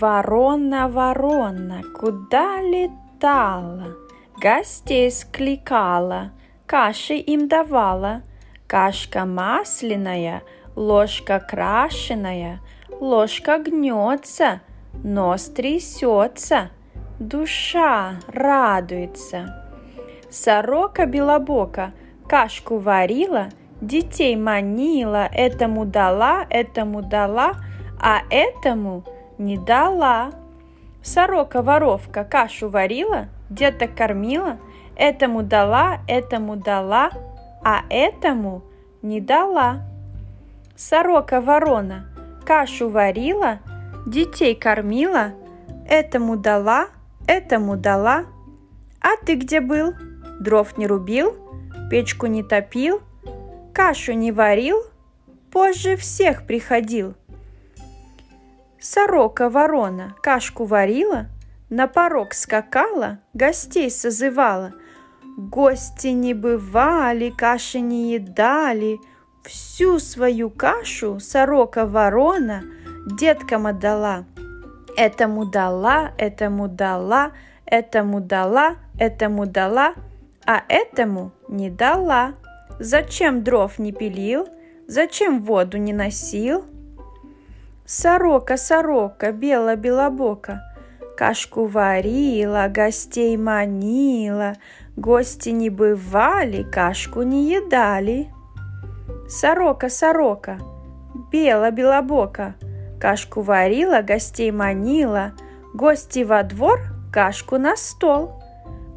Ворона, 0.00 0.88
ворона, 0.88 1.82
куда 1.98 2.60
летала? 2.60 3.94
Гостей 4.38 5.10
скликала, 5.10 6.32
каши 6.66 7.14
им 7.14 7.48
давала. 7.48 8.20
Кашка 8.66 9.24
масляная, 9.24 10.42
ложка 10.74 11.40
крашеная, 11.40 12.60
ложка 13.00 13.58
гнется, 13.58 14.60
нос 15.02 15.46
трясется, 15.46 16.70
душа 17.18 18.16
радуется. 18.28 19.64
Сорока 20.28 21.06
белобока 21.06 21.92
кашку 22.28 22.76
варила, 22.76 23.48
детей 23.80 24.36
манила, 24.36 25.26
этому 25.32 25.86
дала, 25.86 26.44
этому 26.50 27.00
дала, 27.00 27.54
а 27.98 28.20
этому 28.28 29.04
не 29.38 29.58
дала. 29.58 30.32
Сорока-воровка 31.02 32.24
кашу 32.24 32.68
варила, 32.68 33.28
деток 33.48 33.94
кормила, 33.94 34.58
этому 34.96 35.42
дала, 35.42 35.98
этому 36.08 36.56
дала, 36.56 37.10
а 37.62 37.82
этому 37.90 38.62
не 39.02 39.20
дала. 39.20 39.82
Сорока-ворона 40.74 42.06
кашу 42.44 42.88
варила, 42.88 43.60
детей 44.06 44.54
кормила, 44.54 45.32
этому 45.88 46.36
дала, 46.36 46.88
этому 47.26 47.76
дала. 47.76 48.24
А 49.00 49.16
ты 49.24 49.36
где 49.36 49.60
был? 49.60 49.94
Дров 50.40 50.76
не 50.76 50.86
рубил, 50.86 51.36
печку 51.88 52.26
не 52.26 52.42
топил, 52.42 53.00
кашу 53.72 54.12
не 54.12 54.32
варил, 54.32 54.82
позже 55.52 55.96
всех 55.96 56.46
приходил– 56.46 57.14
Сорока-ворона 58.88 60.14
кашку 60.22 60.64
варила, 60.64 61.26
на 61.70 61.88
порог 61.88 62.34
скакала, 62.34 63.18
гостей 63.34 63.90
созывала. 63.90 64.74
Гости 65.36 66.08
не 66.08 66.34
бывали, 66.34 67.30
каши 67.30 67.80
не 67.80 68.12
едали, 68.14 69.00
всю 69.42 69.98
свою 69.98 70.50
кашу 70.50 71.18
сорока-ворона 71.18 72.62
деткам 73.18 73.66
отдала. 73.66 74.24
Этому 74.96 75.46
дала, 75.46 76.12
этому 76.16 76.68
дала, 76.68 77.32
этому 77.66 78.20
дала, 78.20 78.76
этому 79.00 79.46
дала, 79.46 79.94
а 80.46 80.62
этому 80.68 81.32
не 81.48 81.70
дала. 81.70 82.34
Зачем 82.78 83.42
дров 83.42 83.80
не 83.80 83.90
пилил, 83.90 84.46
зачем 84.86 85.42
воду 85.42 85.76
не 85.76 85.92
носил– 85.92 86.64
Сорока, 87.86 88.56
сорока, 88.56 89.30
бела-белобока, 89.30 90.62
Кашку 91.16 91.66
варила, 91.66 92.66
гостей 92.68 93.36
манила, 93.36 94.54
Гости 94.96 95.50
не 95.50 95.70
бывали, 95.70 96.64
кашку 96.64 97.22
не 97.22 97.48
едали. 97.48 98.32
Сорока, 99.28 99.88
сорока, 99.88 100.58
бела-белобока, 101.30 102.56
Кашку 103.00 103.40
варила, 103.42 104.02
гостей 104.02 104.50
манила, 104.50 105.32
Гости 105.72 106.24
во 106.24 106.42
двор, 106.42 106.80
кашку 107.12 107.56
на 107.56 107.76
стол, 107.76 108.42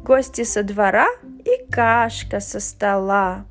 Гости 0.02 0.42
со 0.42 0.64
двора 0.64 1.06
и 1.44 1.64
кашка 1.70 2.40
со 2.40 2.58
стола. 2.58 3.44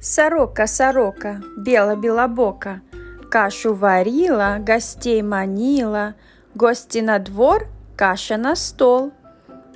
Сорока, 0.00 0.68
сорока, 0.68 1.40
бела-белобока, 1.56 2.82
Кашу 3.30 3.74
варила, 3.74 4.58
гостей 4.60 5.22
манила, 5.22 6.14
Гости 6.54 6.98
на 6.98 7.18
двор, 7.18 7.66
каша 7.96 8.36
на 8.36 8.54
стол, 8.54 9.12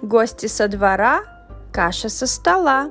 Гости 0.00 0.47
со 0.47 0.69
двора, 0.69 1.25
каша 1.72 2.09
со 2.09 2.28
стола. 2.28 2.91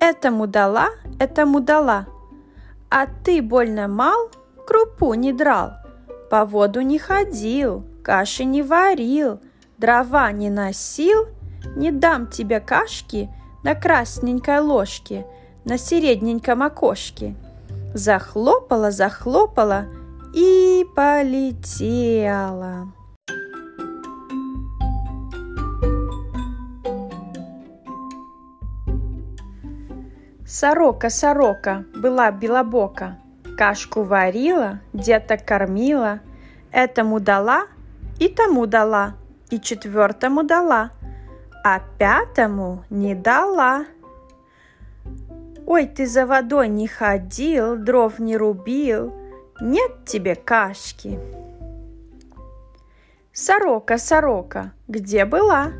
Этому 0.00 0.48
дала, 0.48 0.88
этому 1.20 1.60
дала, 1.60 2.06
А 2.90 3.06
ты 3.06 3.42
больно 3.42 3.86
мал, 3.86 4.30
крупу 4.66 5.14
не 5.14 5.32
драл, 5.32 5.74
По 6.30 6.44
воду 6.44 6.80
не 6.80 6.98
ходил, 6.98 7.84
каши 8.02 8.44
не 8.44 8.62
варил, 8.62 9.40
Дрова 9.78 10.32
не 10.32 10.50
носил, 10.50 11.28
Не 11.76 11.92
дам 11.92 12.26
тебе 12.26 12.58
кашки 12.58 13.30
на 13.62 13.76
красненькой 13.76 14.58
ложке– 14.58 15.24
на 15.64 15.78
середненьком 15.78 16.62
окошке. 16.62 17.34
Захлопала, 17.94 18.90
захлопала 18.90 19.86
и 20.34 20.86
полетела. 20.94 22.92
Сорока, 30.46 31.10
сорока, 31.10 31.84
была 31.94 32.32
белобока, 32.32 33.18
Кашку 33.56 34.02
варила, 34.02 34.80
деток 34.92 35.44
кормила, 35.44 36.20
Этому 36.72 37.20
дала 37.20 37.66
и 38.18 38.28
тому 38.28 38.66
дала, 38.66 39.14
И 39.50 39.60
четвертому 39.60 40.42
дала, 40.42 40.90
А 41.64 41.80
пятому 41.98 42.84
не 42.90 43.14
дала. 43.14 43.84
Ой, 45.66 45.86
ты 45.86 46.06
за 46.06 46.26
водой 46.26 46.68
не 46.68 46.86
ходил, 46.86 47.76
дров 47.76 48.18
не 48.18 48.36
рубил, 48.36 49.12
нет 49.60 50.04
тебе 50.04 50.34
кашки. 50.34 51.18
Сорока, 53.32 53.98
сорока, 53.98 54.72
где 54.88 55.24
была? 55.24 55.72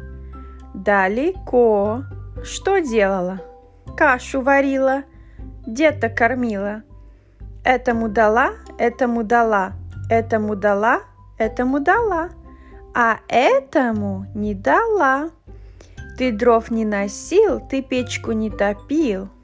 Далеко. 0.75 2.05
Что 2.45 2.79
делала? 2.79 3.41
Кашу 3.97 4.41
варила, 4.41 5.03
деток 5.67 6.17
кормила. 6.17 6.83
Этому 7.65 8.09
дала, 8.09 8.53
этому 8.79 9.25
дала, 9.25 9.73
этому 10.09 10.57
дала, 10.57 11.01
этому 11.39 11.81
дала, 11.81 12.31
а 12.95 13.19
этому 13.29 14.27
не 14.35 14.55
дала. 14.55 15.31
Ты 16.17 16.33
дров 16.33 16.71
не 16.71 16.85
носил, 16.85 17.61
ты 17.61 17.83
печку 17.83 18.33
не 18.33 18.51
топил– 18.51 19.29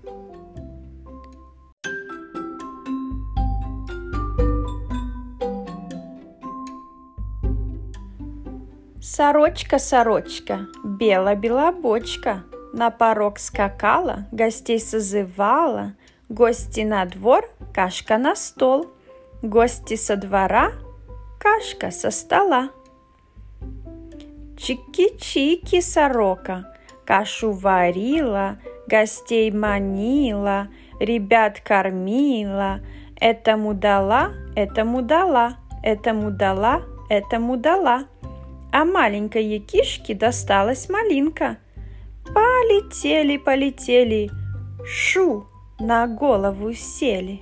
Сорочка, 9.09 9.79
сорочка, 9.79 10.67
бела-белобочка, 10.83 12.43
На 12.73 12.91
порог 12.91 13.39
скакала, 13.39 14.27
гостей 14.33 14.81
созывала, 14.81 15.93
Гости 16.29 16.81
на 16.81 17.05
двор, 17.05 17.49
кашка 17.73 18.19
на 18.19 18.35
стол, 18.35 18.89
Гости 19.43 19.95
со 19.95 20.17
двора, 20.17 20.73
кашка 21.39 21.93
со 21.93 22.11
стола. 22.11 22.71
Чики-чики, 24.57 25.81
сорока, 25.81 26.75
Кашу 27.07 27.53
варила, 27.53 28.59
гостей 28.89 29.53
манила, 29.53 30.67
Ребят 30.99 31.61
кормила, 31.61 32.81
Этому 33.21 33.73
дала, 33.73 34.33
этому 34.57 35.01
дала, 35.01 35.59
Этому 35.85 36.33
дала, 36.33 36.83
этому 37.09 37.57
дала 37.57 38.07
а 38.79 38.85
маленькой 38.85 39.47
Якишке 39.47 40.15
досталась 40.15 40.91
малинка. 40.91 41.57
Полетели, 42.27 43.39
полетели, 43.39 44.31
шу, 44.85 45.47
на 45.81 46.07
голову 46.07 46.75
сели. 46.75 47.41